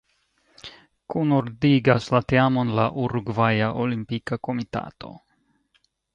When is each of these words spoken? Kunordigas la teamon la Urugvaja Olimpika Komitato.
Kunordigas 1.15 2.07
la 2.15 2.21
teamon 2.33 2.73
la 2.81 2.87
Urugvaja 3.03 3.69
Olimpika 3.85 4.41
Komitato. 4.49 5.15